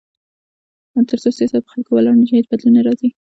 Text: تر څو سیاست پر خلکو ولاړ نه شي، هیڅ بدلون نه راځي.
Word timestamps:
تر 1.09 1.17
څو 1.23 1.29
سیاست 1.37 1.61
پر 1.63 1.69
خلکو 1.73 1.91
ولاړ 1.93 2.15
نه 2.19 2.25
شي، 2.27 2.33
هیڅ 2.39 2.47
بدلون 2.51 2.73
نه 2.77 2.81
راځي. 2.87 3.09